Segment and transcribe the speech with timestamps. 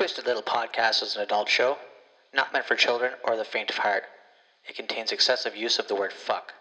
[0.00, 1.76] Twisted Little Podcast is an adult show,
[2.32, 4.04] not meant for children or the faint of heart.
[4.66, 6.54] It contains excessive use of the word fuck.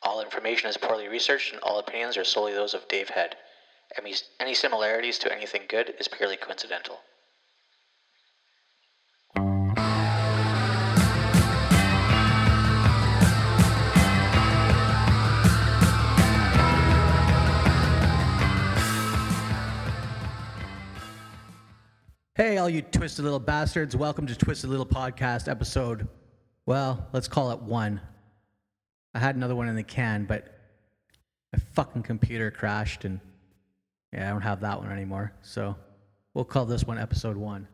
[0.00, 3.34] All information is poorly researched and all opinions are solely those of Dave Head.
[3.98, 7.00] Any, similarities to anything good is purely coincidental.
[22.36, 23.96] Hey, all you twisted little bastards.
[23.96, 26.06] Welcome to Twisted Little Podcast episode.
[26.66, 27.98] Well, let's call it one.
[29.14, 30.54] I had another one in the can, but
[31.50, 33.20] my fucking computer crashed and
[34.12, 35.32] yeah, I don't have that one anymore.
[35.40, 35.76] So
[36.34, 37.68] we'll call this one episode one.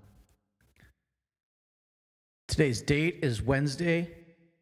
[2.47, 4.15] Today's date is Wednesday,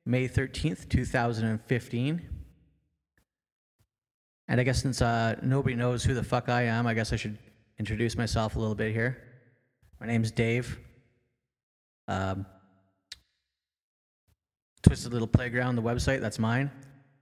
[0.06, 2.22] May 13th, 2015.
[4.48, 7.16] And I guess since uh, nobody knows who the fuck I am, I guess I
[7.16, 7.36] should
[7.78, 9.26] introduce myself a little bit here.
[10.00, 10.78] My name's Dave.
[12.08, 12.46] Um,
[14.82, 16.70] Twisted Little Playground, the website, that's mine.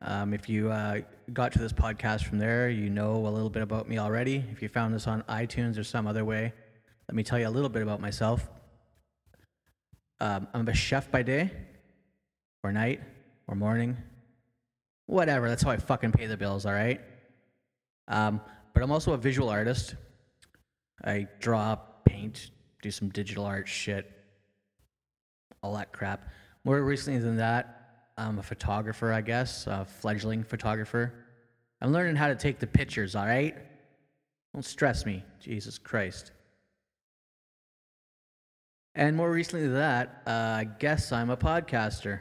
[0.01, 1.01] Um, if you uh,
[1.33, 4.45] got to this podcast from there, you know a little bit about me already.
[4.53, 6.53] If you found this on iTunes or some other way,
[7.09, 8.49] let me tell you a little bit about myself.
[10.21, 11.51] Um, I'm a chef by day,
[12.63, 13.01] or night,
[13.49, 13.97] or morning,
[15.07, 15.49] whatever.
[15.49, 17.01] That's how I fucking pay the bills, all right?
[18.07, 18.41] Um,
[18.73, 19.97] but I'm also a visual artist.
[21.05, 24.11] I draw, paint, do some digital art shit,
[25.63, 26.29] all that crap.
[26.65, 27.79] More recently than that,
[28.17, 31.13] I'm a photographer, I guess, a fledgling photographer.
[31.81, 33.57] I'm learning how to take the pictures, all right?
[34.53, 36.33] Don't stress me, Jesus Christ.
[38.95, 42.21] And more recently than that, uh, I guess I'm a podcaster.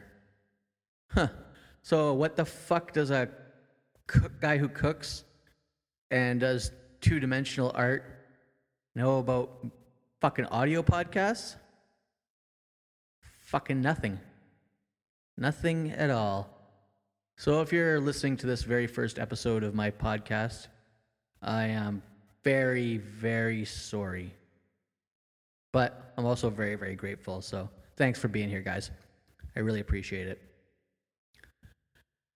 [1.09, 1.29] Huh.
[1.81, 3.29] So, what the fuck does a
[4.05, 5.23] cook, guy who cooks
[6.11, 8.03] and does two dimensional art
[8.93, 9.65] know about
[10.21, 11.55] fucking audio podcasts?
[13.45, 14.19] Fucking nothing.
[15.37, 16.49] Nothing at all.
[17.37, 20.67] So if you're listening to this very first episode of my podcast,
[21.41, 22.01] I am
[22.43, 24.33] very, very sorry.
[25.71, 27.41] But I'm also very, very grateful.
[27.41, 28.89] So thanks for being here, guys.
[29.55, 30.41] I really appreciate it.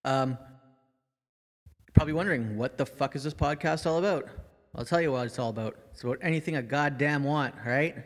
[0.04, 0.38] Um,
[1.94, 4.28] probably wondering what the fuck is this podcast all about?
[4.74, 5.76] I'll tell you what it's all about.
[5.90, 7.96] It's about anything I goddamn want, right?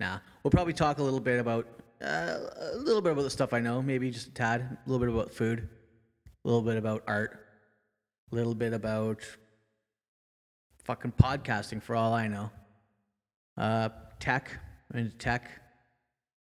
[0.00, 1.66] Nah, we'll probably talk a little bit about
[2.02, 2.38] uh,
[2.72, 5.14] a little bit about the stuff I know, maybe just a tad, a little bit
[5.14, 5.68] about food,
[6.44, 7.46] a little bit about art,
[8.32, 9.22] a little bit about
[10.84, 12.50] fucking podcasting for all I know.
[13.56, 13.88] Uh,
[14.20, 14.50] tech,
[14.94, 15.50] into tech.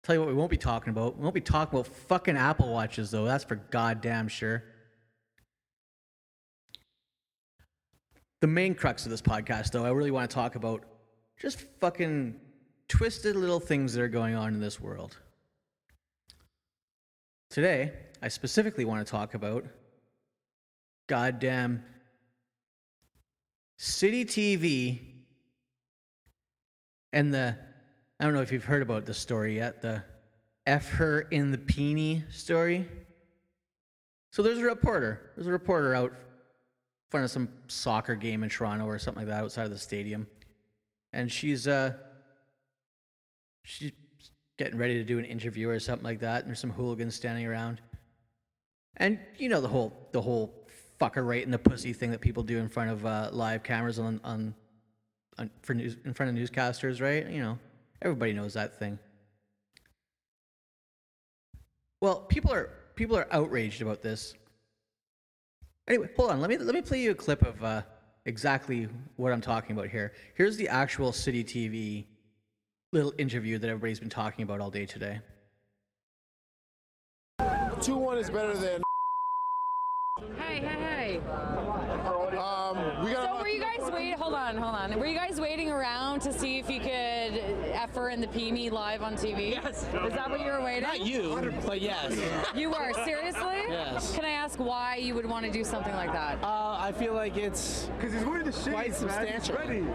[0.04, 1.18] Tell you what, we won't be talking about.
[1.18, 3.26] We won't be talking about fucking Apple Watches, though.
[3.26, 4.64] That's for goddamn sure.
[8.42, 10.84] The main crux of this podcast, though, I really want to talk about
[11.40, 12.40] just fucking
[12.88, 15.16] twisted little things that are going on in this world.
[17.52, 19.66] Today, I specifically want to talk about
[21.08, 21.84] goddamn
[23.78, 25.02] City TV
[27.14, 27.56] and the,
[28.20, 30.04] I don't know if you've heard about this story yet, the
[30.66, 32.88] F her in the peenie story.
[34.32, 35.32] So there's a reporter.
[35.36, 36.14] There's a reporter out
[37.12, 40.26] front of some soccer game in Toronto or something like that outside of the stadium.
[41.14, 41.94] And she's uh
[43.64, 43.92] she's
[44.58, 47.46] getting ready to do an interview or something like that, and there's some hooligans standing
[47.46, 47.82] around.
[48.98, 50.68] And you know the whole the whole
[51.00, 54.00] fucker right in the pussy thing that people do in front of uh, live cameras
[54.00, 54.56] on on,
[55.38, 57.30] on for news in front of newscasters, right?
[57.30, 57.60] You know,
[58.02, 58.98] everybody knows that thing.
[62.00, 64.34] Well, people are people are outraged about this.
[65.88, 66.42] Anyway, hold on.
[66.42, 67.82] Let me let me play you a clip of uh,
[68.26, 70.14] exactly what I'm talking about here.
[70.36, 72.06] Here's the actual City TV
[72.94, 75.20] little interview that everybody's been talking about all day today.
[77.82, 78.82] 2 1 is better than.
[80.38, 81.20] Hey, hey, hey.
[82.38, 84.14] Um, we got So were you guys waiting?
[84.18, 85.00] Hold on, hold on.
[85.00, 86.90] Were you guys waiting around to see if you could
[87.74, 89.52] effer her in the me live on TV?
[89.52, 89.84] Yes.
[89.84, 90.84] Is that what you were waiting?
[90.84, 92.16] Not you, but yes.
[92.56, 93.62] You were seriously?
[93.70, 94.16] Yes.
[94.16, 96.38] Can I ask why you would want to do something like that?
[96.44, 98.86] Uh, I feel like it's Because he's wearing the shades, Quite man.
[98.92, 98.98] He's
[99.46, 99.56] substantial.
[99.56, 99.86] ready.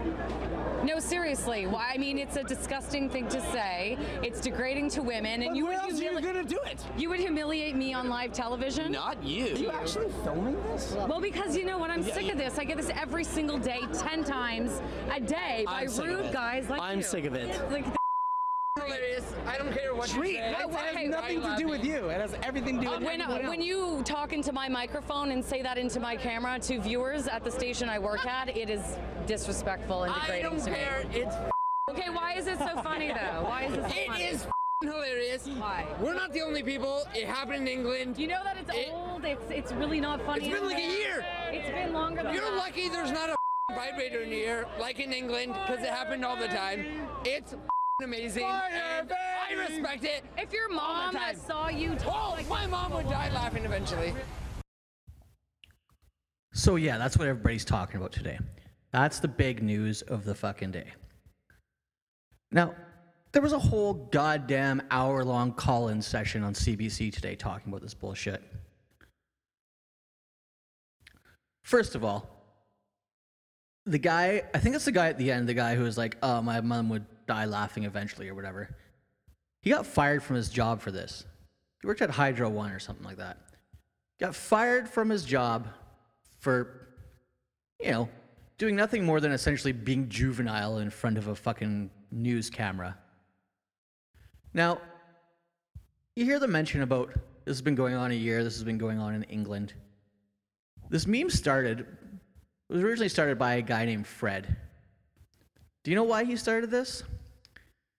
[0.83, 1.65] No, seriously.
[1.67, 1.91] Why?
[1.93, 3.97] I mean, it's a disgusting thing to say.
[4.21, 6.83] It's degrading to women, and But you where would else are you gonna do it?
[6.97, 8.91] you would humiliate me on live television.
[8.91, 9.45] Not you.
[9.53, 10.95] Are you actually filming this?
[10.95, 12.57] Well, because you know what, I'm sick of this.
[12.57, 14.81] I get this every single day, ten times
[15.13, 17.03] a day by I'm rude guys like I'm you.
[17.03, 17.49] sick of it.
[17.71, 17.85] Like,
[18.75, 19.33] the hilarious.
[19.47, 20.31] I don't care what Treat.
[20.31, 20.51] you say.
[20.51, 22.09] That Okay, has nothing to do with you.
[22.09, 23.65] It has everything to do with when, everyone when else.
[23.67, 27.51] you talk into my microphone and say that into my camera to viewers at the
[27.51, 28.81] station I work at, it is
[29.25, 31.05] disrespectful and degrading I degrading don't care.
[31.09, 31.19] me.
[31.21, 31.35] It's
[31.89, 33.43] Okay, why is it so funny though?
[33.43, 34.23] Why is it so It funny?
[34.25, 34.51] is f***ing
[34.83, 35.47] hilarious.
[35.47, 35.85] Why?
[35.99, 37.03] We're not the only people.
[37.15, 38.17] It happened in England.
[38.17, 39.25] You know that it's It- old.
[39.25, 40.45] It's it's really not funny.
[40.47, 41.25] It's been like a year.
[41.51, 42.55] It's been longer than You're that.
[42.55, 43.35] lucky there's not a
[43.73, 46.85] vibrator in here like in England because it happened all the time.
[47.25, 47.55] It's
[48.03, 48.45] amazing.
[48.45, 50.23] and I respect it.
[50.37, 51.35] If your mom time.
[51.35, 54.13] saw you talk Oh, like my mom would die laughing eventually.
[56.53, 58.39] So yeah, that's what everybody's talking about today.
[58.91, 60.93] That's the big news of the fucking day.
[62.51, 62.73] Now,
[63.31, 68.43] there was a whole goddamn hour-long call-in session on CBC today talking about this bullshit.
[71.63, 72.29] First of all,
[73.85, 76.17] the guy, I think it's the guy at the end, the guy who was like,
[76.21, 78.75] "Oh, my mom would die laughing eventually" or whatever.
[79.61, 81.25] He got fired from his job for this.
[81.81, 83.37] He worked at Hydro One or something like that.
[84.19, 85.67] Got fired from his job
[86.39, 86.87] for,
[87.79, 88.09] you know,
[88.57, 92.97] doing nothing more than essentially being juvenile in front of a fucking news camera.
[94.53, 94.79] Now,
[96.15, 97.13] you hear the mention about
[97.45, 99.73] this has been going on a year, this has been going on in England.
[100.89, 104.55] This meme started, it was originally started by a guy named Fred.
[105.83, 107.03] Do you know why he started this?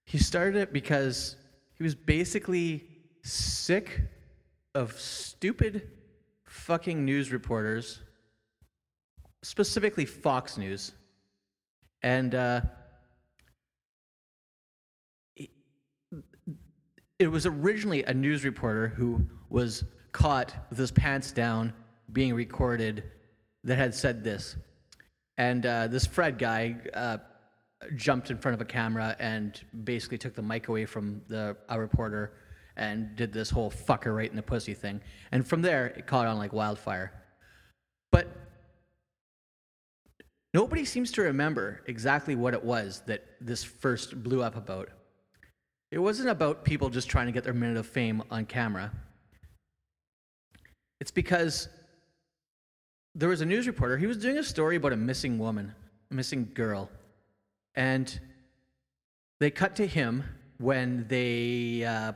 [0.05, 1.37] He started it because
[1.77, 2.85] he was basically
[3.23, 4.01] sick
[4.75, 5.91] of stupid
[6.45, 8.01] fucking news reporters,
[9.43, 10.93] specifically Fox News.
[12.03, 12.61] And uh,
[17.19, 19.21] it was originally a news reporter who
[19.51, 21.73] was caught with his pants down
[22.13, 23.05] being recorded
[23.65, 24.57] that had said this.
[25.37, 27.19] And uh, this Fred guy uh,
[27.97, 31.79] jumped in front of a camera and basically took the mic away from the a
[31.79, 32.33] reporter
[32.77, 35.01] and did this whole fucker right in the pussy thing.
[35.33, 37.13] And from there, it caught on like wildfire.
[38.13, 38.29] But
[40.55, 44.91] nobody seems to remember exactly what it was that this first blew up about.
[45.91, 48.93] It wasn't about people just trying to get their minute of fame on camera.
[51.01, 51.69] It's because
[53.15, 53.97] there was a news reporter.
[53.97, 55.75] He was doing a story about a missing woman,
[56.11, 56.91] a missing girl.
[57.75, 58.19] And
[59.41, 60.25] they cut to him
[60.59, 62.13] when they, uh,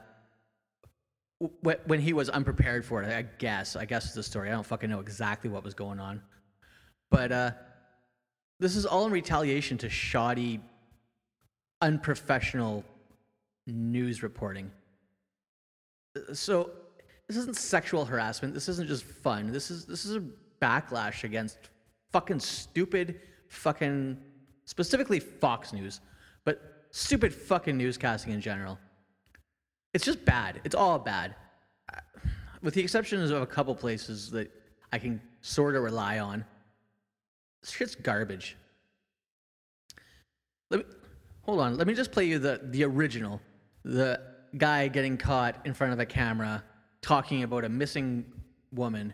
[1.85, 3.75] when he was unprepared for it, I guess.
[3.75, 4.49] I guess is the story.
[4.49, 6.21] I don't fucking know exactly what was going on.
[7.11, 7.51] But uh,
[8.61, 10.61] this is all in retaliation to shoddy,
[11.81, 12.85] unprofessional
[13.67, 14.71] news reporting.
[16.33, 16.71] So
[17.29, 18.55] this isn't sexual harassment.
[18.55, 19.53] This isn't just fun.
[19.53, 20.23] This is this is a
[20.61, 21.59] backlash against
[22.13, 24.19] fucking stupid fucking
[24.65, 26.01] specifically Fox News,
[26.45, 28.79] but stupid fucking newscasting in general.
[29.95, 30.61] It's just bad.
[30.65, 31.35] It's all bad.
[32.63, 34.51] With the exceptions of a couple places that
[34.93, 36.45] I can sort of rely on.
[37.63, 38.57] This shit's garbage.
[40.71, 40.87] Let me,
[41.43, 41.77] hold on.
[41.77, 43.41] Let me just play you the, the original.
[43.85, 44.21] The
[44.57, 46.63] guy getting caught in front of a camera
[47.01, 48.25] talking about a missing
[48.73, 49.13] woman.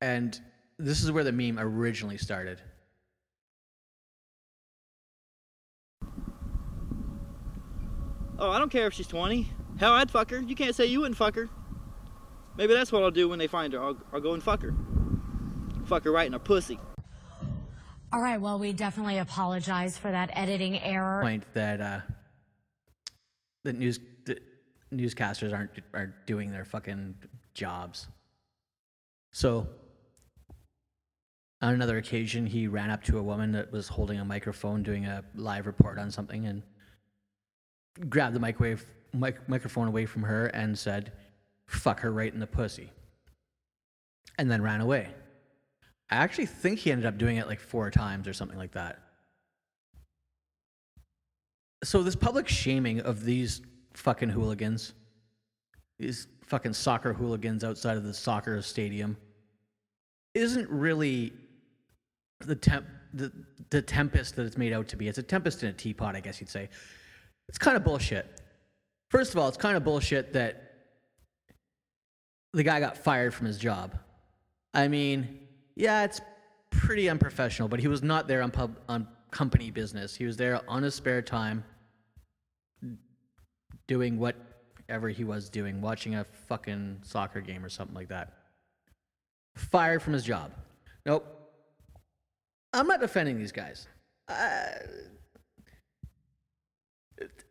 [0.00, 0.38] And
[0.78, 2.60] this is where the meme originally started.
[8.38, 9.48] Oh, I don't care if she's 20.
[9.78, 10.40] Hell, I'd fuck her.
[10.40, 11.48] You can't say you wouldn't fuck her.
[12.56, 13.80] Maybe that's what I'll do when they find her.
[13.80, 14.74] I'll, I'll go and fuck her.
[15.86, 16.78] Fuck her right in her pussy.
[18.12, 21.22] All right, well, we definitely apologize for that editing error.
[21.22, 22.00] Point that uh,
[23.64, 23.98] that news
[24.92, 27.14] newscasters aren't aren't doing their fucking
[27.54, 28.08] jobs.
[29.32, 29.66] So
[31.62, 35.06] on another occasion, he ran up to a woman that was holding a microphone doing
[35.06, 36.62] a live report on something and
[38.08, 41.12] grabbed the microwave mic- microphone away from her and said,
[41.66, 42.90] "Fuck her right in the pussy,"
[44.38, 45.14] and then ran away.
[46.10, 49.01] I actually think he ended up doing it like four times or something like that.
[51.84, 53.62] So this public shaming of these
[53.94, 54.94] fucking hooligans,
[55.98, 59.16] these fucking soccer hooligans outside of the soccer stadium,
[60.34, 61.32] isn't really
[62.40, 63.30] the temp the,
[63.70, 65.06] the tempest that it's made out to be.
[65.06, 66.70] It's a tempest in a teapot, I guess you'd say.
[67.48, 68.40] It's kind of bullshit.
[69.10, 70.72] First of all, it's kind of bullshit that
[72.54, 73.98] the guy got fired from his job.
[74.72, 75.40] I mean,
[75.76, 76.22] yeah, it's
[76.70, 80.14] pretty unprofessional, but he was not there on pub on company business.
[80.14, 81.64] He was there on his spare time
[83.86, 88.32] doing whatever he was doing, watching a fucking soccer game or something like that.
[89.56, 90.52] Fired from his job.
[91.04, 91.26] Nope.
[92.72, 93.86] I'm not defending these guys.
[94.28, 94.70] Uh,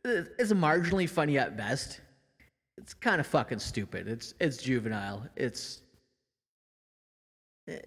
[0.04, 2.02] it's marginally funny at best.
[2.78, 4.08] It's kind of fucking stupid.
[4.08, 5.24] It's it's juvenile.
[5.36, 5.82] It's
[7.68, 7.78] eh,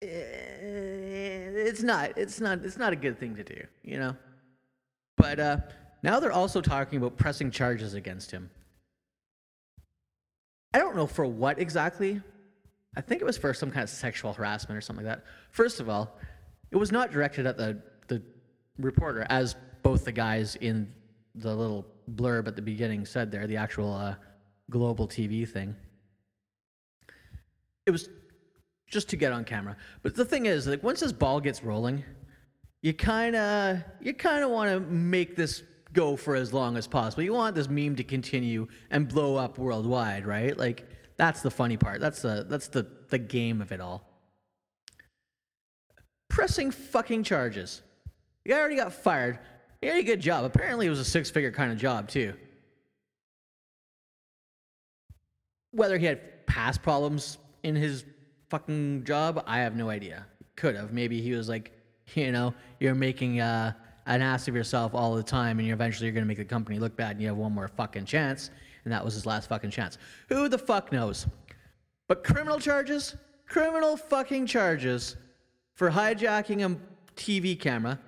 [0.00, 4.16] it's not it's not it's not a good thing to do, you know.
[5.16, 5.56] But uh,
[6.02, 8.50] now they're also talking about pressing charges against him.
[10.74, 12.20] I don't know for what exactly.
[12.96, 15.24] I think it was for some kind of sexual harassment or something like that.
[15.50, 16.18] First of all,
[16.70, 18.22] it was not directed at the the
[18.78, 20.92] reporter, as both the guys in
[21.34, 24.14] the little blurb at the beginning said there, the actual uh,
[24.70, 25.74] global TV thing.
[27.86, 28.08] It was
[28.88, 29.76] just to get on camera.
[30.02, 32.04] But the thing is, like once this ball gets rolling,
[32.82, 35.62] you kind of you kind of want to make this
[35.98, 37.24] go for as long as possible.
[37.24, 40.56] You want this meme to continue and blow up worldwide, right?
[40.56, 40.86] Like
[41.16, 42.00] that's the funny part.
[42.00, 44.04] That's the that's the the game of it all.
[46.30, 47.82] Pressing fucking charges.
[48.44, 49.40] You already got fired.
[49.82, 50.44] You did a good job.
[50.44, 52.32] Apparently, it was a six-figure kind of job too.
[55.72, 58.04] Whether he had past problems in his
[58.50, 60.26] fucking job, I have no idea.
[60.56, 60.92] Could have.
[60.92, 61.72] Maybe he was like,
[62.14, 63.72] you know, you're making uh,
[64.08, 66.78] an ass of yourself all the time, and you're eventually you're gonna make the company
[66.78, 68.50] look bad, and you have one more fucking chance,
[68.84, 69.98] and that was his last fucking chance.
[70.28, 71.26] Who the fuck knows?
[72.08, 73.14] But criminal charges,
[73.46, 75.16] criminal fucking charges
[75.74, 76.76] for hijacking a
[77.14, 77.98] TV camera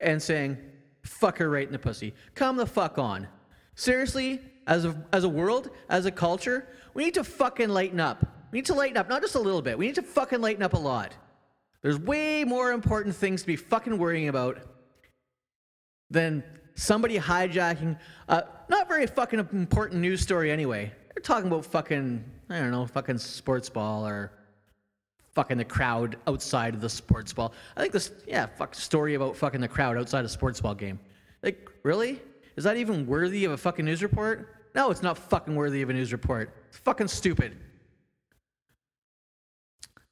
[0.00, 0.56] and saying,
[1.02, 2.14] fuck her right in the pussy.
[2.34, 3.28] Come the fuck on.
[3.74, 8.24] Seriously, as a, as a world, as a culture, we need to fucking lighten up.
[8.50, 9.78] We need to lighten up, not just a little bit.
[9.78, 11.14] We need to fucking lighten up a lot.
[11.82, 14.58] There's way more important things to be fucking worrying about
[16.10, 16.42] than
[16.74, 17.98] somebody hijacking
[18.28, 20.92] a not very fucking important news story anyway.
[21.14, 24.32] They're talking about fucking, I don't know, fucking sports ball or
[25.32, 27.52] fucking the crowd outside of the sports ball.
[27.76, 30.98] I think this, yeah, fuck story about fucking the crowd outside a sports ball game.
[31.42, 32.20] Like, really?
[32.56, 34.56] Is that even worthy of a fucking news report?
[34.74, 36.54] No, it's not fucking worthy of a news report.
[36.68, 37.56] It's fucking stupid.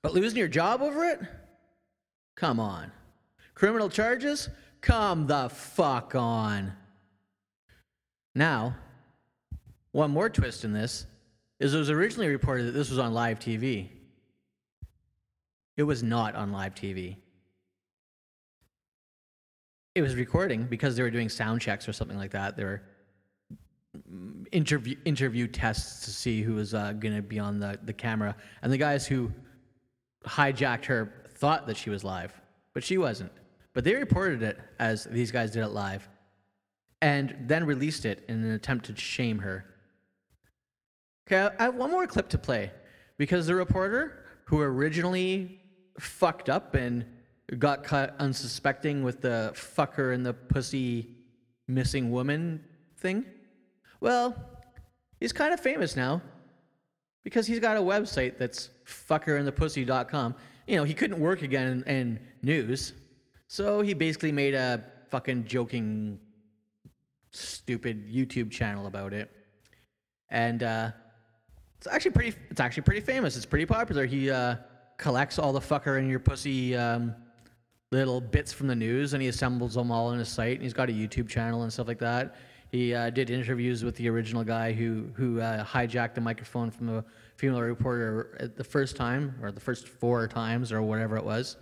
[0.03, 1.21] But losing your job over it?
[2.37, 2.91] Come on.
[3.55, 4.49] Criminal charges?
[4.81, 6.73] Come the fuck on.
[8.35, 8.77] Now,
[9.93, 11.07] one more twist in this
[11.61, 13.89] is it was originally reported that this was on live TV.
[15.77, 17.17] It was not on live TV.
[19.95, 22.57] It was recording because they were doing sound checks or something like that.
[22.57, 22.83] They were
[24.09, 27.93] mm, interview interview tests to see who was uh, going to be on the, the
[27.93, 28.37] camera.
[28.63, 29.33] And the guys who
[30.25, 32.33] hijacked her thought that she was live,
[32.75, 33.33] but she wasn't.
[33.79, 36.09] But they reported it as these guys did it live
[37.01, 39.65] and then released it in an attempt to shame her.
[41.29, 42.73] Okay, I have one more clip to play
[43.19, 45.61] because the reporter who originally
[45.97, 47.05] fucked up and
[47.61, 51.15] got caught unsuspecting with the fucker and the pussy
[51.69, 52.65] missing woman
[52.97, 53.25] thing,
[54.01, 54.35] well,
[55.21, 56.21] he's kind of famous now
[57.23, 60.35] because he's got a website that's fuckerandthepussy.com.
[60.67, 62.93] You know, he couldn't work again in, in news,
[63.49, 66.21] so he basically made a fucking joking,
[67.31, 69.31] stupid YouTube channel about it,
[70.29, 70.91] and uh,
[71.79, 72.37] it's actually pretty.
[72.51, 73.37] It's actually pretty famous.
[73.37, 74.05] It's pretty popular.
[74.05, 74.57] He uh,
[74.99, 77.15] collects all the fucker in your pussy um,
[77.91, 80.55] little bits from the news, and he assembles them all on his site.
[80.55, 82.37] And he's got a YouTube channel and stuff like that.
[82.71, 86.87] He uh, did interviews with the original guy who who uh, hijacked the microphone from
[86.87, 87.05] the
[87.37, 91.57] female reporter the first time, or the first four times, or whatever it was.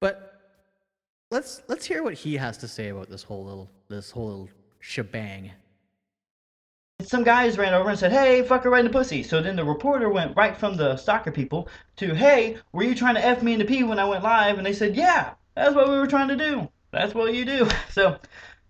[0.00, 0.40] But
[1.30, 4.48] let's let's hear what he has to say about this whole little this whole little
[4.80, 5.50] shebang.
[7.00, 9.22] Some guys ran over and said, hey, fucker, right in the pussy.
[9.22, 13.14] So then the reporter went right from the soccer people to, hey, were you trying
[13.14, 14.58] to F me in the pee when I went live?
[14.58, 16.68] And they said, yeah, that's what we were trying to do.
[16.90, 17.68] That's what you do.
[17.92, 18.18] So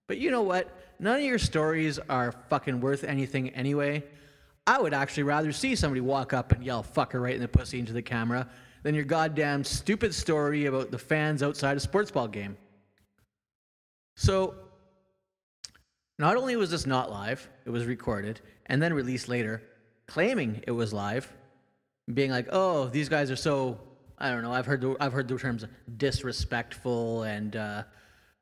[0.06, 0.78] But you know what?
[1.02, 4.04] None of your stories are fucking worth anything anyway.
[4.68, 7.48] I would actually rather see somebody walk up and yell, fuck her right in the
[7.48, 8.48] pussy into the camera
[8.84, 12.56] than your goddamn stupid story about the fans outside a sports ball game.
[14.14, 14.54] So,
[16.20, 19.60] not only was this not live, it was recorded and then released later,
[20.06, 21.32] claiming it was live,
[22.14, 23.80] being like, "Oh, these guys are so
[24.18, 24.52] I don't know.
[24.52, 25.64] I've heard the, I've heard the terms
[25.96, 27.82] disrespectful and uh,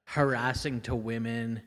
[0.04, 1.62] harassing to women.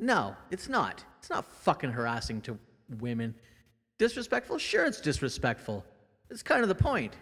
[0.00, 1.04] No, it's not.
[1.18, 2.58] It's not fucking harassing to
[2.98, 3.34] women.
[3.98, 4.56] Disrespectful?
[4.58, 5.84] Sure, it's disrespectful.
[6.30, 7.14] It's kind of the point.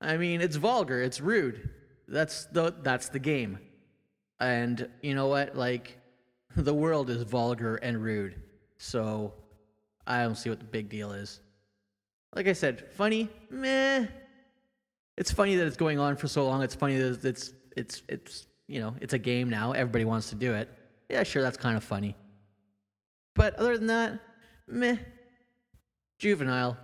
[0.00, 1.00] I mean, it's vulgar.
[1.00, 1.70] It's rude.
[2.08, 3.58] That's the that's the game.
[4.40, 5.56] And you know what?
[5.56, 5.98] Like,
[6.56, 8.34] the world is vulgar and rude.
[8.78, 9.32] So,
[10.06, 11.40] I don't see what the big deal is.
[12.34, 14.06] Like I said, funny, meh.
[15.16, 16.62] It's funny that it's going on for so long.
[16.62, 19.72] It's funny that it's it's it's you know it's a game now.
[19.72, 20.68] Everybody wants to do it.
[21.08, 22.14] Yeah, sure, that's kind of funny.
[23.34, 24.20] But other than that,
[24.66, 24.96] meh.
[26.18, 26.76] Juvenile,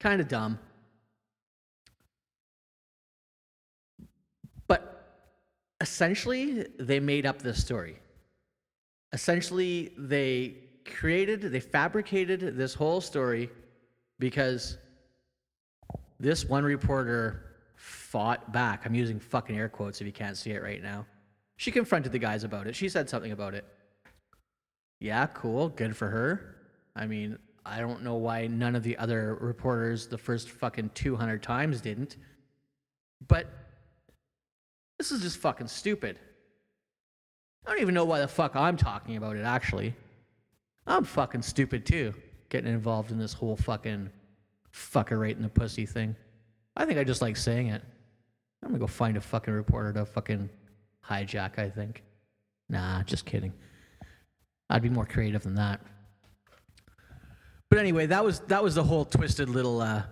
[0.00, 0.58] kind of dumb.
[4.66, 5.28] But
[5.80, 7.98] essentially, they made up this story.
[9.12, 10.54] Essentially, they
[10.86, 13.50] created, they fabricated this whole story
[14.18, 14.78] because
[16.18, 17.42] this one reporter
[17.76, 18.86] fought back.
[18.86, 21.04] I'm using fucking air quotes if you can't see it right now.
[21.56, 22.76] She confronted the guys about it.
[22.76, 23.64] She said something about it.
[25.00, 25.68] Yeah, cool.
[25.68, 26.56] Good for her.
[26.94, 31.42] I mean, I don't know why none of the other reporters the first fucking 200
[31.42, 32.16] times didn't.
[33.26, 33.46] But
[34.98, 36.18] this is just fucking stupid.
[37.66, 39.94] I don't even know why the fuck I'm talking about it, actually.
[40.86, 42.14] I'm fucking stupid too,
[42.48, 44.10] getting involved in this whole fucking
[44.72, 46.14] fucker right in the pussy thing.
[46.76, 47.82] I think I just like saying it.
[48.62, 50.48] I'm gonna go find a fucking reporter to fucking
[51.08, 52.02] hijack, I think.
[52.68, 53.52] Nah, just kidding.
[54.68, 55.80] I'd be more creative than that.
[57.68, 60.02] But anyway, that was that was the whole twisted little uh,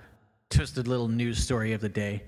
[0.50, 2.24] twisted little news story of the day.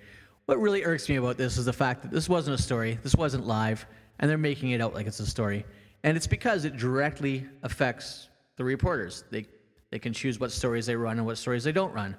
[0.46, 3.16] What really irks me about this is the fact that this wasn't a story, this
[3.16, 3.84] wasn't live,
[4.18, 5.64] and they're making it out like it's a story.
[6.04, 9.24] And it's because it directly affects the reporters.
[9.30, 9.46] They
[9.90, 12.16] they can choose what stories they run and what stories they don't run.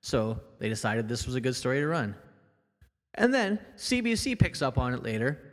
[0.00, 2.14] So they decided this was a good story to run.
[3.14, 5.45] And then CBC picks up on it later.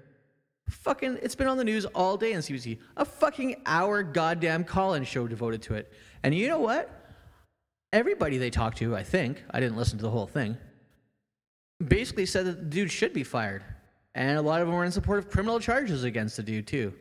[0.69, 2.79] Fucking, it's been on the news all day on CBC.
[2.97, 5.91] A fucking hour goddamn call in show devoted to it.
[6.23, 6.89] And you know what?
[7.91, 10.57] Everybody they talked to, I think, I didn't listen to the whole thing,
[11.85, 13.63] basically said that the dude should be fired.
[14.15, 16.93] And a lot of them were in support of criminal charges against the dude, too.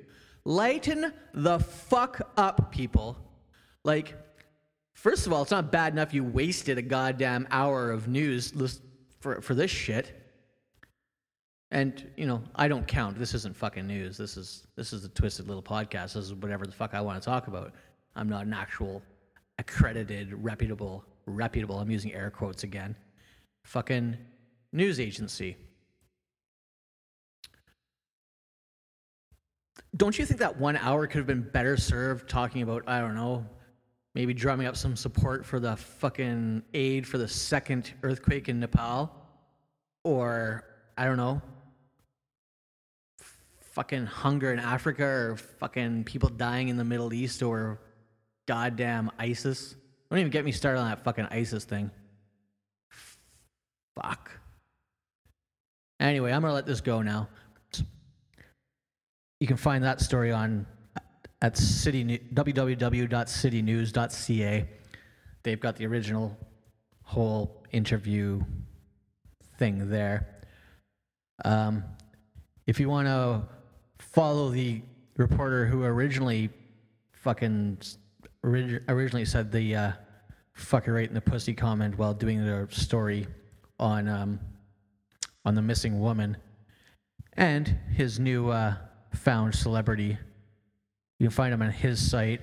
[0.44, 3.16] Lighten the fuck up, people.
[3.84, 4.16] Like,
[4.94, 8.52] first of all, it's not bad enough you wasted a goddamn hour of news
[9.20, 10.21] for, for this shit.
[11.72, 13.18] And you know, I don't count.
[13.18, 14.18] This isn't fucking news.
[14.18, 16.12] This is this is a twisted little podcast.
[16.12, 17.72] This is whatever the fuck I want to talk about.
[18.14, 19.02] I'm not an actual
[19.58, 21.78] accredited, reputable, reputable.
[21.78, 22.94] I'm using air quotes again.
[23.64, 24.18] Fucking
[24.72, 25.56] news agency.
[29.96, 33.14] Don't you think that one hour could have been better served talking about I don't
[33.14, 33.46] know,
[34.14, 39.10] maybe drumming up some support for the fucking aid for the second earthquake in Nepal,
[40.04, 40.64] or
[40.98, 41.40] I don't know,
[43.72, 47.80] fucking hunger in Africa or fucking people dying in the Middle East or
[48.46, 49.74] goddamn ISIS.
[50.10, 51.90] Don't even get me started on that fucking ISIS thing.
[53.96, 54.30] Fuck.
[55.98, 57.28] Anyway, I'm gonna let this go now.
[59.40, 60.66] You can find that story on
[61.40, 64.68] at city www.citynews.ca.
[65.42, 66.36] They've got the original
[67.02, 68.42] whole interview
[69.58, 70.28] thing there.
[71.44, 71.82] Um,
[72.66, 73.42] if you want to
[74.10, 74.82] follow the
[75.16, 76.50] reporter who originally
[77.12, 77.78] fucking
[78.42, 79.92] orig- originally said the uh,
[80.56, 83.26] fucker right in the pussy comment while doing the story
[83.78, 84.40] on um,
[85.44, 86.36] on the missing woman
[87.34, 88.74] and his new uh,
[89.14, 90.18] found celebrity,
[91.18, 92.42] you can find him on his site,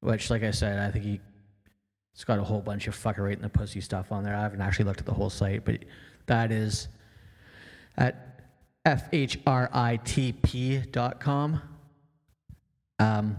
[0.00, 1.20] which, like I said, I think he
[2.14, 4.36] it's got a whole bunch of fucker right in the pussy stuff on there.
[4.36, 5.78] I haven't actually looked at the whole site, but
[6.26, 6.88] that is
[7.96, 8.31] at
[8.86, 10.42] fhritp.com.
[12.98, 13.36] Um,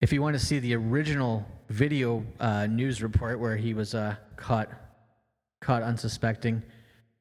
[0.00, 4.16] If you want to see the original video uh, news report where he was uh,
[4.36, 4.68] caught
[5.62, 6.62] caught unsuspecting,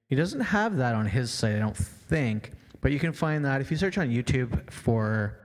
[0.09, 2.51] he doesn't have that on his site, I don't think.
[2.81, 5.39] But you can find that if you search on YouTube for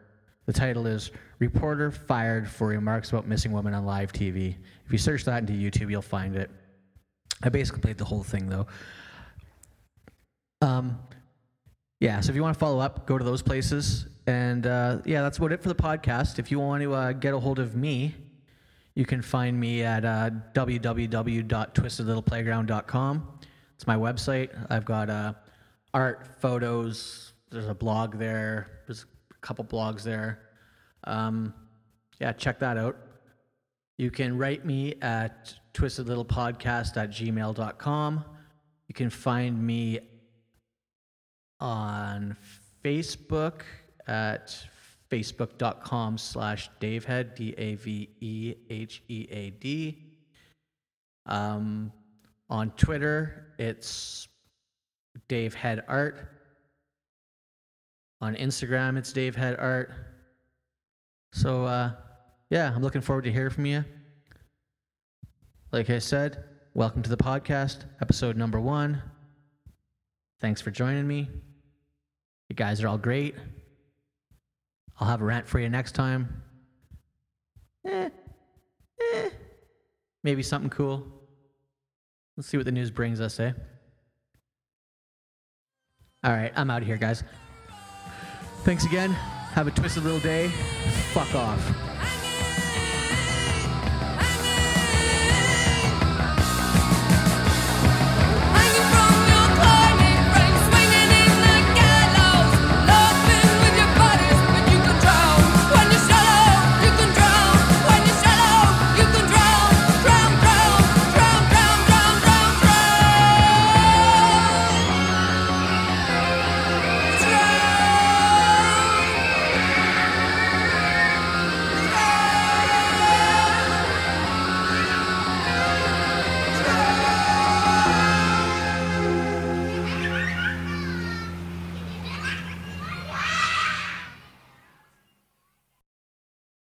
[0.47, 4.99] the title is "Reporter Fired for Remarks About Missing Woman on Live TV." If you
[4.99, 6.51] search that into YouTube, you'll find it.
[7.43, 8.67] I basically played the whole thing though.
[10.79, 10.99] Um,
[11.99, 14.07] yeah, so if you want to follow up, go to those places.
[14.29, 16.39] And uh, yeah, that's about it for the podcast.
[16.39, 18.15] If you want to uh, get a hold of me,
[18.95, 23.39] you can find me at uh, www.twistedlittleplayground.com.
[23.75, 24.51] It's my website.
[24.71, 25.33] I've got uh,
[25.93, 27.33] art, photos.
[27.51, 28.83] There's a blog there.
[28.87, 30.43] There's a couple blogs there.
[31.05, 31.53] Um,
[32.21, 32.97] yeah, check that out.
[33.97, 38.25] You can write me at twistedlittlepodcast at gmail.com.
[38.87, 39.99] You can find me
[41.61, 42.37] on
[42.85, 43.63] Facebook
[44.07, 44.57] at
[45.11, 48.59] facebook.com slash davehead, D-A-V-E-H-E-A-D.
[51.27, 51.93] Um,
[52.51, 54.29] on Twitter, it's
[55.29, 56.29] Dave Head Art.
[58.21, 59.93] On Instagram, it's Dave Head Art.
[61.33, 61.93] So, uh,
[62.51, 63.85] yeah, I'm looking forward to hearing from you.
[65.71, 66.45] Like I said,
[66.75, 69.03] welcome to the podcast, episode number one.
[70.41, 71.29] Thanks for joining me.
[72.49, 73.35] You guys are all great.
[75.01, 76.43] I'll have a rant for you next time.
[77.87, 78.09] Eh,
[79.15, 79.31] eh,
[80.25, 81.07] maybe something cool.
[82.37, 83.53] Let's see what the news brings us, eh?
[86.25, 87.23] All right, I'm out of here, guys.
[88.65, 89.11] Thanks again.
[89.11, 90.49] Have a twisted little day.
[91.13, 91.88] Fuck off.